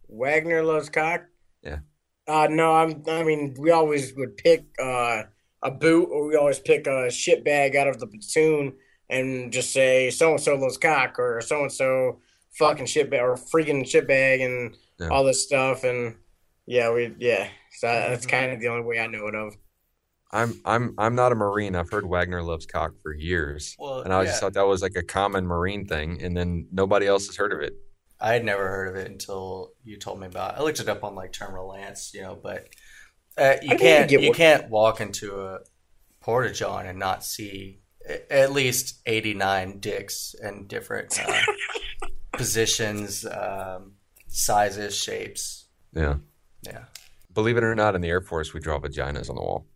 [0.08, 1.24] Wagner loves cock.
[1.62, 1.78] Yeah.
[2.26, 3.02] Uh, no, I'm.
[3.08, 5.24] I mean, we always would pick uh,
[5.62, 8.74] a boot, or we always pick a shit bag out of the platoon
[9.10, 12.20] and just say so and so loves cock, or so and so
[12.58, 15.08] fucking shit bag, or freaking shit bag, and Yeah.
[15.08, 15.84] all this stuff.
[15.84, 16.16] And
[16.66, 17.48] yeah, we yeah.
[17.72, 19.56] So that's kind of the only way I know it of.
[20.32, 21.76] I'm I'm I'm not a Marine.
[21.76, 24.26] I've heard Wagner loves cock for years, Well, and I yeah.
[24.28, 27.52] just thought that was like a common Marine thing, and then nobody else has heard
[27.52, 27.74] of it.
[28.20, 30.54] I had never heard of it until you told me about.
[30.54, 30.60] it.
[30.60, 32.68] I looked it up on like Terminal Lance, you know, but
[33.38, 34.36] uh, you I can't get you one.
[34.36, 35.58] can't walk into a
[36.20, 37.80] porta john and not see
[38.30, 41.40] at least eighty nine dicks in different uh,
[42.32, 43.92] positions, um,
[44.28, 45.66] sizes, shapes.
[45.92, 46.16] Yeah.
[46.62, 46.84] Yeah.
[47.32, 49.66] Believe it or not, in the Air Force, we draw vaginas on the wall.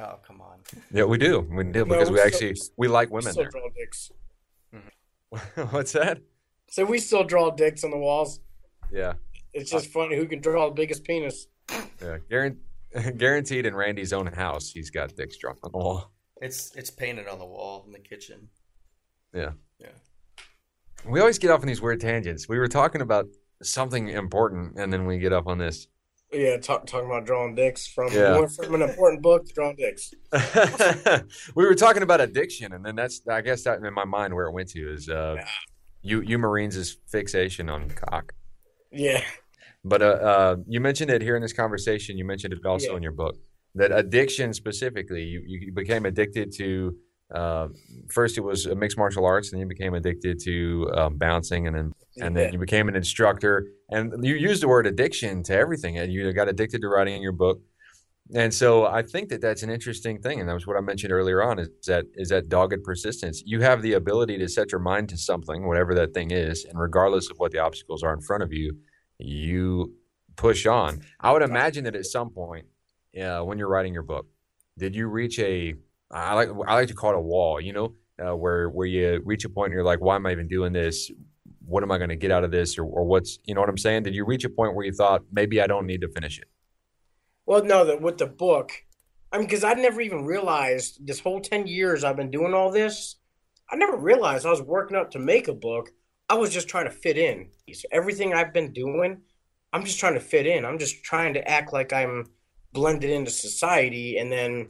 [0.00, 0.58] Oh come on.
[0.92, 1.40] Yeah, we do.
[1.40, 3.50] We do No, because we we actually still- we like We women still there.
[3.50, 4.10] draw dicks.
[4.74, 5.62] Mm-hmm.
[5.76, 6.18] What's that?
[6.70, 8.40] So we still draw dicks on the walls.
[8.92, 9.14] Yeah,
[9.52, 11.46] It's just funny who can draw the biggest penis.
[11.70, 12.18] yeah.
[12.30, 12.56] Guaran-
[13.18, 16.10] guaranteed in Randy's own house, he's got dicks drawn on the wall.
[16.40, 18.48] It's it's painted on the wall in the kitchen.
[19.34, 19.50] Yeah.
[19.78, 19.88] Yeah.
[21.06, 22.48] We always get off on these weird tangents.
[22.48, 23.26] We were talking about
[23.62, 25.86] something important, and then we get up on this.
[26.32, 28.46] Yeah, talk, talking about drawing dicks from Yeah.
[28.46, 30.14] from an important book to drawing dicks.
[31.56, 34.46] we were talking about addiction, and then that's I guess that in my mind where
[34.46, 35.36] it went to is uh,
[36.02, 38.32] you you Marines' fixation on cock.
[38.92, 39.22] Yeah,
[39.84, 42.16] But uh, uh, you mentioned it here in this conversation.
[42.16, 42.96] You mentioned it also Yeah.
[42.98, 43.36] in your book
[43.76, 46.96] that addiction specifically, you, you became addicted to.
[47.32, 47.68] Uh,
[48.08, 51.76] first, it was mixed martial arts, and then you became addicted to um, bouncing, and
[51.76, 53.66] then and then you became an instructor.
[53.90, 57.22] And you used the word addiction to everything, and you got addicted to writing in
[57.22, 57.60] your book.
[58.32, 61.12] And so I think that that's an interesting thing, and that was what I mentioned
[61.12, 61.58] earlier on.
[61.58, 63.42] Is that is that dogged persistence?
[63.44, 66.78] You have the ability to set your mind to something, whatever that thing is, and
[66.78, 68.76] regardless of what the obstacles are in front of you,
[69.18, 69.94] you
[70.36, 71.00] push on.
[71.18, 72.66] I would imagine that at some point,
[73.20, 74.26] uh, when you're writing your book,
[74.78, 75.74] did you reach a
[76.10, 79.20] I like I like to call it a wall, you know, uh, where where you
[79.24, 81.10] reach a point and you're like, why am I even doing this?
[81.70, 83.70] What am I going to get out of this, or, or what's you know what
[83.70, 84.02] I'm saying?
[84.02, 86.48] Did you reach a point where you thought maybe I don't need to finish it?
[87.46, 88.72] Well, no, that with the book,
[89.32, 92.70] I mean, because I never even realized this whole ten years I've been doing all
[92.70, 93.16] this.
[93.70, 95.90] I never realized I was working up to make a book.
[96.28, 97.50] I was just trying to fit in.
[97.72, 99.22] So everything I've been doing,
[99.72, 100.64] I'm just trying to fit in.
[100.64, 102.26] I'm just trying to act like I'm
[102.72, 104.18] blended into society.
[104.18, 104.68] And then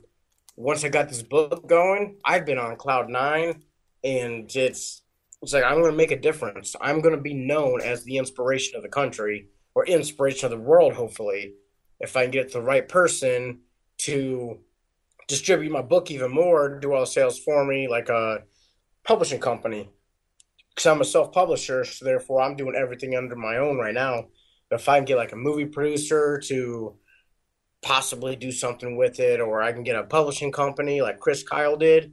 [0.56, 3.62] once I got this book going, I've been on cloud nine,
[4.04, 5.02] and it's
[5.42, 6.76] it's like I'm going to make a difference.
[6.80, 10.64] I'm going to be known as the inspiration of the country or inspiration of the
[10.64, 11.54] world, hopefully
[12.00, 13.60] if I can get the right person
[13.98, 14.58] to
[15.28, 18.42] distribute my book even more, do all the sales for me, like a
[19.04, 19.90] publishing company.
[20.70, 24.28] Because I'm a self publisher, so therefore I'm doing everything under my own right now.
[24.70, 26.96] If I can get like a movie producer to
[27.82, 31.76] possibly do something with it, or I can get a publishing company like Chris Kyle
[31.76, 32.12] did,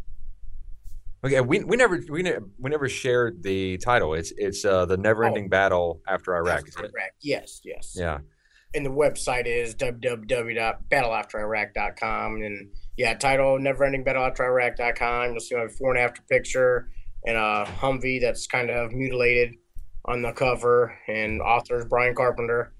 [1.23, 4.15] Okay, we we never we never we never shared the title.
[4.15, 6.69] It's it's uh, the never ending battle after Iraq.
[6.69, 6.85] After?
[6.85, 7.11] Iraq.
[7.21, 7.95] Yes, yes.
[7.97, 8.21] Yeah.
[8.73, 12.43] And the website is www.battleafteriraq.com.
[12.43, 15.33] And yeah, title Never Ending Battle After Iraq.com.
[15.33, 16.89] You'll see my before and after picture.
[17.27, 19.57] and a Humvee that's kind of mutilated
[20.05, 22.73] on the cover, and author is Bryan Carpenter.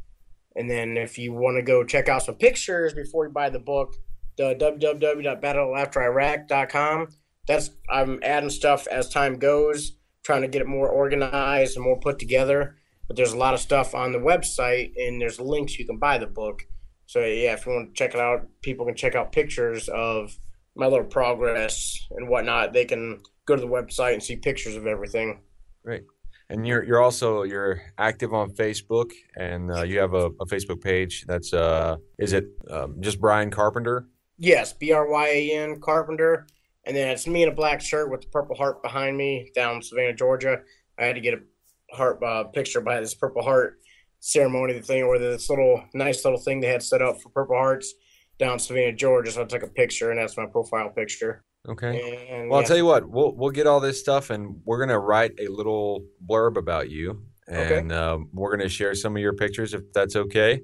[0.57, 3.59] And then if you want to go check out some pictures before you buy the
[3.59, 3.97] book,
[4.37, 7.09] the www.battleafteriraq.com.
[7.51, 11.99] That's I'm adding stuff as time goes, trying to get it more organized and more
[11.99, 12.77] put together.
[13.09, 16.19] But there's a lot of stuff on the website, and there's links you can buy
[16.19, 16.63] the book.
[17.07, 20.39] So yeah, if you want to check it out, people can check out pictures of
[20.77, 22.73] my little progress and whatnot.
[22.73, 25.41] They can go to the website and see pictures of everything.
[25.85, 26.05] Great.
[26.51, 30.81] And you're you're also you're active on Facebook, and uh, you have a, a, Facebook
[30.81, 31.25] page.
[31.27, 34.07] That's uh, is it um, just Bryan Carpenter?
[34.39, 36.47] Yes, B R Y A N Carpenter,
[36.87, 39.77] and then it's me in a black shirt with the purple heart behind me down
[39.77, 40.61] in Savannah, Georgia.
[40.99, 43.79] I had to get a heart uh, picture by this purple heart
[44.21, 47.57] ceremony, the thing where this little nice little thing they had set up for purple
[47.57, 47.95] hearts
[48.39, 49.31] down in Savannah, Georgia.
[49.31, 51.45] So I took a picture, and that's my profile picture.
[51.69, 52.29] Okay.
[52.31, 54.99] And, well, I'll tell you what, we'll we'll get all this stuff, and we're gonna
[54.99, 57.95] write a little blurb about you, and okay.
[57.95, 60.63] um, we're gonna share some of your pictures if that's okay.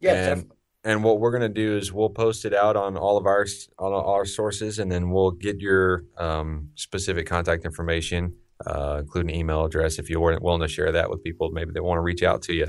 [0.00, 0.32] Yeah.
[0.32, 0.52] And,
[0.88, 3.44] and what we're gonna do is we'll post it out on all of our
[3.78, 8.34] on our sources, and then we'll get your um, specific contact information,
[8.66, 11.50] uh, including email address, if you're willing to share that with people.
[11.50, 12.68] Maybe they want to reach out to you.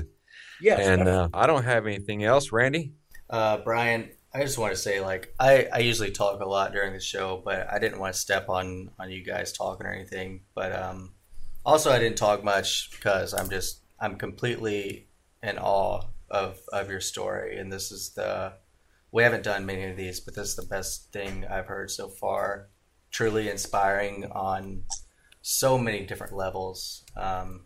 [0.60, 0.78] Yeah.
[0.78, 2.92] And uh, I don't have anything else, Randy.
[3.30, 6.92] Uh, Bryan, I just want to say, like, I, I usually talk a lot during
[6.92, 10.42] the show, but I didn't want to step on on you guys talking or anything.
[10.54, 11.14] But um,
[11.64, 15.08] also, I didn't talk much because I'm just I'm completely
[15.42, 18.54] in awe of of your story, and this is the
[19.12, 22.08] we haven't done many of these, but this is the best thing I've heard so
[22.08, 22.68] far.
[23.10, 24.84] Truly inspiring on
[25.42, 27.04] so many different levels.
[27.16, 27.64] Um,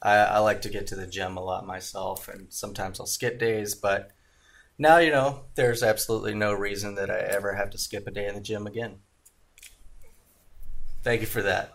[0.00, 3.38] I, I like to get to the gym a lot myself, and sometimes I'll skip
[3.38, 4.12] days, but
[4.78, 8.26] now you know there's absolutely no reason that I ever have to skip a day
[8.26, 9.00] in the gym again.
[11.02, 11.74] Thank you for that.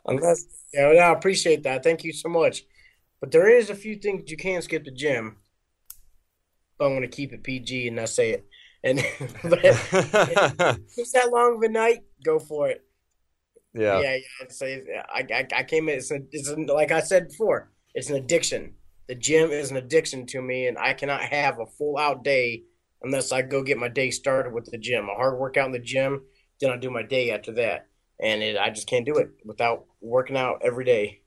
[0.73, 1.83] Yeah, I appreciate that.
[1.83, 2.63] Thank you so much.
[3.19, 5.37] But there is a few things you can skip the gym.
[6.77, 8.45] But I'm going to keep it PG and not say it.
[8.83, 12.83] And it's that long of a night, go for it.
[13.73, 14.47] Yeah, yeah, yeah.
[14.49, 15.97] So I, I, I came in.
[15.97, 17.71] It's, a, it's a, like I said before.
[17.93, 18.75] It's an addiction.
[19.07, 22.63] The gym is an addiction to me, and I cannot have a full out day
[23.01, 25.09] unless I go get my day started with the gym.
[25.09, 26.23] A hard workout in the gym,
[26.62, 27.88] then I do my day after that,
[28.21, 31.21] and it, I just can't do it without working out every day.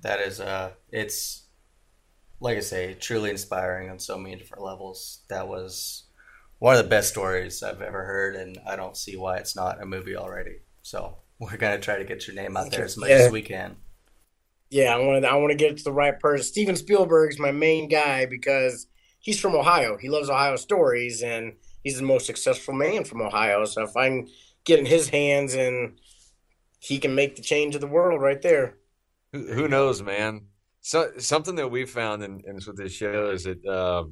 [0.00, 1.47] That is, uh, it's
[2.40, 5.20] like I say, truly inspiring on so many different levels.
[5.28, 6.04] That was
[6.58, 9.82] one of the best stories I've ever heard, and I don't see why it's not
[9.82, 10.58] a movie already.
[10.82, 13.16] So we're gonna try to get your name out there as much yeah.
[13.16, 13.76] as we can.
[14.70, 15.30] Yeah, I want to.
[15.30, 16.44] I want to get it to the right person.
[16.44, 18.86] Steven Spielberg's my main guy because
[19.18, 19.96] he's from Ohio.
[19.96, 23.64] He loves Ohio stories, and he's the most successful man from Ohio.
[23.64, 24.28] So if I can
[24.64, 25.98] get in his hands, and
[26.80, 28.76] he can make the change of the world right there.
[29.32, 30.42] Who, who knows, man?
[30.88, 34.04] So something that we found in, in with this show is that uh,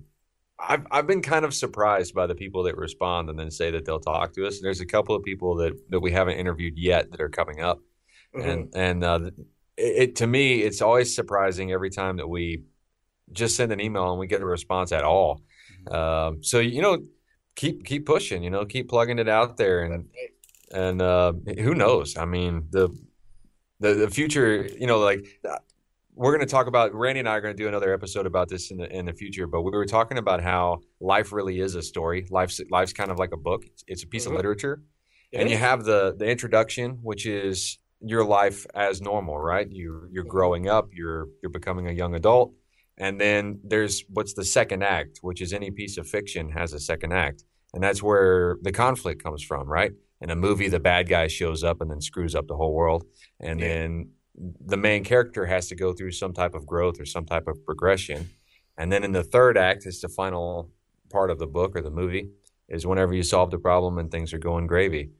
[0.58, 3.86] I've I've been kind of surprised by the people that respond and then say that
[3.86, 4.56] they'll talk to us.
[4.56, 7.62] And There's a couple of people that that we haven't interviewed yet that are coming
[7.62, 7.78] up,
[8.36, 8.46] mm-hmm.
[8.46, 9.20] and and uh,
[9.78, 12.64] it, it to me it's always surprising every time that we
[13.32, 15.40] just send an email and we get a response at all.
[15.88, 15.94] Mm-hmm.
[15.96, 16.98] Um, so you know,
[17.54, 18.42] keep keep pushing.
[18.42, 20.10] You know, keep plugging it out there, and
[20.70, 22.18] and uh, who knows?
[22.18, 22.90] I mean, the
[23.80, 24.68] the the future.
[24.78, 25.26] You know, like
[26.16, 26.94] we're going to talk about.
[26.94, 29.12] Randy and I are going to do another episode about this in the in the
[29.12, 29.46] future.
[29.46, 32.26] But we were talking about how life really is a story.
[32.30, 33.64] Life's life's kind of like a book.
[33.66, 34.32] It's, it's a piece mm-hmm.
[34.32, 34.82] of literature,
[35.32, 39.70] and you have the the introduction, which is your life as normal, right?
[39.70, 40.30] You you're mm-hmm.
[40.30, 40.88] growing up.
[40.92, 42.52] You're you're becoming a young adult
[42.98, 46.80] and then there's what's the second act, which is any piece of fiction has a
[46.80, 47.44] second act.
[47.74, 49.92] And that's where the conflict comes from, right?
[50.22, 53.04] In a movie, the bad guy shows up and then screws up the whole world.
[53.38, 53.68] And yeah.
[53.68, 57.46] then the main character has to go through some type of growth or some type
[57.46, 58.30] of progression.
[58.76, 60.70] And then in the third act, is the final
[61.10, 62.30] part of the book or the movie,
[62.68, 65.10] is whenever you solve the problem and things are going gravy.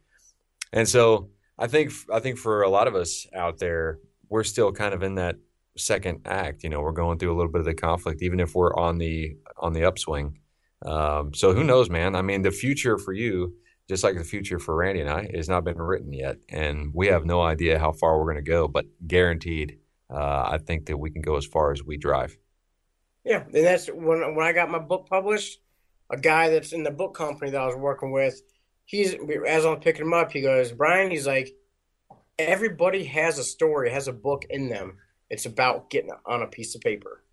[0.73, 3.99] And so I think I think for a lot of us out there,
[4.29, 5.37] we're still kind of in that
[5.79, 6.65] second act.
[6.65, 8.99] You know, we're going through a little bit of the conflict, even if we're on
[8.99, 10.39] the on the upswing.
[10.85, 12.15] Um, so who knows, man?
[12.15, 13.55] I mean, the future for you,
[13.89, 17.09] just like the future for Randy and I, has not been written yet, and we
[17.09, 18.69] have no idea how far we're going to go.
[18.69, 19.79] But guaranteed,
[20.11, 22.37] uh, I think that we can go as far as we drive.
[23.25, 25.61] Yeah, and that's when when I got my book published.
[26.09, 28.41] A guy that's in the book company that I was working with,
[28.85, 29.17] he's
[29.49, 31.53] as I'm picking him up, he goes, Bryan, he's like,
[32.39, 34.99] everybody has a story, has a book in them
[35.31, 37.25] it's about getting on a piece of paper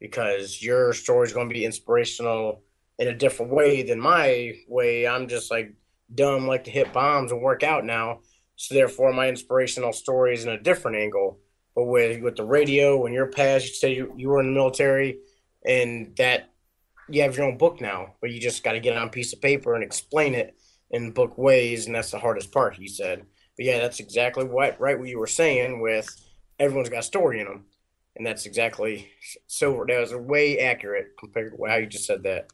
[0.00, 2.62] because your story is going to be inspirational
[2.98, 5.06] in a different way than my way.
[5.06, 5.72] I'm just like
[6.14, 8.20] dumb, like to hit bombs and work out now.
[8.56, 11.38] So therefore, my inspirational story is in a different angle.
[11.74, 14.52] But with with the radio and your past, you say you, you were in the
[14.52, 15.18] military,
[15.64, 16.50] and that
[17.08, 19.10] you have your own book now, but you just got to get it on a
[19.10, 20.56] piece of paper and explain it
[20.90, 22.74] in book ways, and that's the hardest part.
[22.74, 23.24] He said,
[23.56, 25.80] but yeah, that's exactly what right what you were saying.
[25.80, 26.08] With
[26.58, 27.66] everyone's got a story in them,
[28.16, 29.10] and that's exactly
[29.46, 29.84] so.
[29.86, 32.48] That was way accurate compared to how you just said that.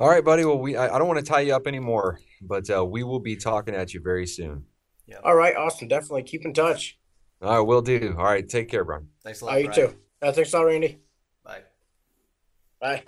[0.00, 0.44] All right, buddy.
[0.44, 3.20] Well, we I, I don't want to tie you up anymore, but uh, we will
[3.20, 4.64] be talking at you very soon.
[5.06, 5.16] Yeah.
[5.24, 6.98] All right, Austin, definitely keep in touch.
[7.40, 8.14] All right, will do.
[8.18, 9.08] All right, take care, Bryan.
[9.24, 9.60] Thanks a Oh, lot.
[9.60, 9.90] you Bryan.
[9.90, 9.96] too.
[10.20, 10.98] Uh, thanks a lot, Randy.
[11.44, 11.60] Bye.
[12.80, 13.02] Bye.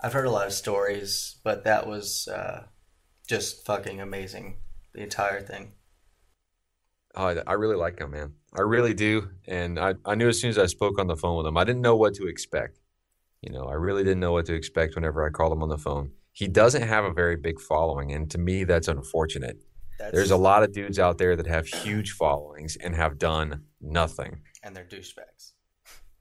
[0.00, 2.64] I've heard a lot of stories, but that was uh,
[3.28, 4.56] just fucking amazing.
[4.94, 5.72] The entire thing.
[7.14, 8.32] Oh, I, I really like him, man.
[8.56, 9.28] I really do.
[9.46, 11.64] And I, I knew as soon as I spoke on the phone with him, I
[11.64, 12.80] didn't know what to expect.
[13.42, 15.78] You know, I really didn't know what to expect whenever I called him on the
[15.78, 16.10] phone.
[16.32, 19.58] He doesn't have a very big following, and to me, that's unfortunate.
[19.98, 23.64] That's, There's a lot of dudes out there that have huge followings and have done
[23.80, 25.52] nothing, and they're douchebags.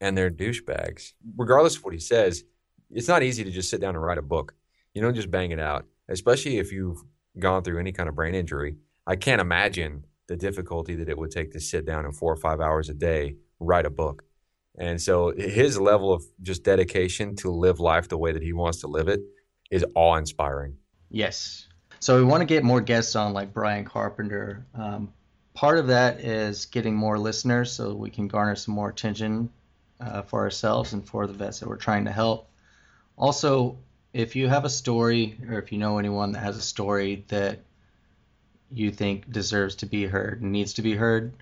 [0.02, 1.14] and they're douchebags.
[1.38, 2.44] Regardless of what he says,
[2.90, 4.54] it's not easy to just sit down and write a book.
[4.94, 7.02] You don't just bang it out, especially if you've
[7.38, 8.76] gone through any kind of brain injury.
[9.06, 12.36] I can't imagine the difficulty that it would take to sit down and four or
[12.38, 14.24] five hours a day write a book.
[14.78, 18.80] And so his level of just dedication to live life the way that he wants
[18.82, 19.20] to live it
[19.70, 20.78] is awe inspiring.
[21.10, 21.68] Yes.
[22.00, 24.66] So we want to get more guests on, like Bryan Carpenter.
[24.74, 25.14] Um,
[25.54, 29.50] part of that is getting more listeners so we can garner some more attention
[30.00, 32.50] uh, for ourselves and for the vets that we're trying to help.
[33.18, 33.78] Also,
[34.14, 37.60] if you have a story or if you know anyone that has a story that
[38.72, 41.34] you think deserves to be heard and needs to be heard,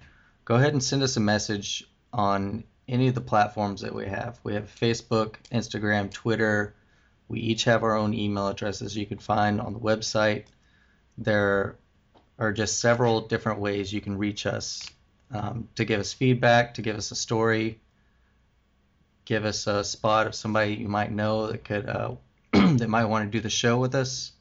[0.46, 4.40] go ahead and send us a message on any of the platforms that we have.
[4.44, 6.74] We have Facebook, Instagram, Twitter.
[7.28, 10.46] We each have our own email addresses you can find on the website.
[11.18, 11.78] There
[12.40, 14.90] are just several different ways you can reach us
[15.32, 17.82] um, to give us feedback, to give us a story,
[19.26, 22.16] give us a spot of somebody you might know that could uh,
[22.54, 24.32] that might want to do the show with us.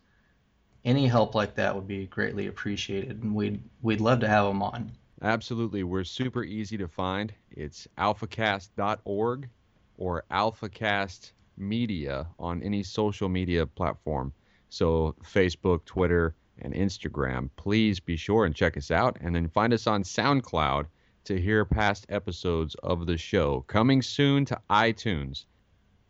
[0.84, 4.62] Any help like that would be greatly appreciated, and we'd we'd love to have them
[4.62, 4.92] on.
[5.22, 5.82] Absolutely.
[5.82, 7.32] We're super easy to find.
[7.50, 9.48] It's alphacast.org
[9.96, 14.32] or alphacast media on any social media platform.
[14.68, 17.50] So, Facebook, Twitter, and Instagram.
[17.56, 19.16] Please be sure and check us out.
[19.20, 20.86] And then find us on SoundCloud
[21.24, 23.64] to hear past episodes of the show.
[23.66, 25.44] Coming soon to iTunes.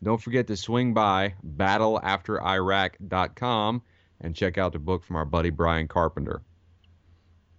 [0.03, 3.83] Don't forget to swing by battleafteriraq.com
[4.21, 6.43] and check out the book from our buddy Bryan Carpenter.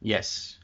[0.01, 0.59] Yes.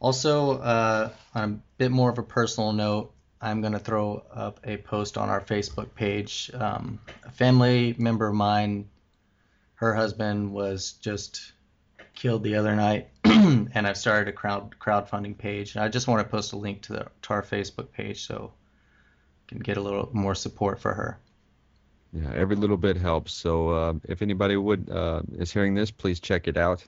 [0.00, 4.60] Also, uh, on a bit more of a personal note, I'm going to throw up
[4.64, 6.50] a post on our Facebook page.
[6.54, 8.88] Um, a family member of mine,
[9.74, 11.52] her husband was just
[12.14, 15.74] killed the other night, and I've started a crowd crowdfunding page.
[15.74, 18.52] And I just want to post a link to, the, to our Facebook page so
[19.48, 21.18] can get a little more support for her.
[22.12, 23.32] Yeah, every little bit helps.
[23.32, 26.84] So uh, if anybody would uh, is hearing this, please check it out.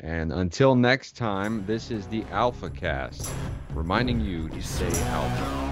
[0.00, 3.30] And until next time, this is the Alpha Cast,
[3.72, 5.71] reminding you to stay alpha.